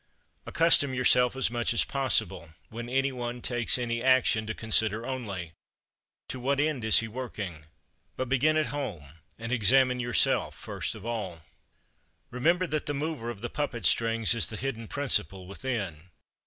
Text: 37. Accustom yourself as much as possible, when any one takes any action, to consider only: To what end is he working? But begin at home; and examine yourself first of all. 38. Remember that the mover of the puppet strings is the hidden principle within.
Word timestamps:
37. 0.45 0.49
Accustom 0.49 0.93
yourself 0.95 1.35
as 1.35 1.51
much 1.51 1.75
as 1.75 1.83
possible, 1.83 2.49
when 2.69 2.89
any 2.89 3.11
one 3.11 3.39
takes 3.39 3.77
any 3.77 4.01
action, 4.01 4.47
to 4.47 4.53
consider 4.55 5.05
only: 5.05 5.51
To 6.29 6.39
what 6.39 6.59
end 6.59 6.83
is 6.83 6.97
he 7.01 7.07
working? 7.07 7.65
But 8.17 8.27
begin 8.27 8.57
at 8.57 8.73
home; 8.73 9.19
and 9.37 9.51
examine 9.51 9.99
yourself 9.99 10.55
first 10.55 10.95
of 10.95 11.05
all. 11.05 11.33
38. 11.33 11.43
Remember 12.31 12.65
that 12.65 12.87
the 12.87 12.95
mover 12.95 13.29
of 13.29 13.41
the 13.41 13.49
puppet 13.51 13.85
strings 13.85 14.33
is 14.33 14.47
the 14.47 14.57
hidden 14.57 14.87
principle 14.87 15.45
within. 15.45 16.09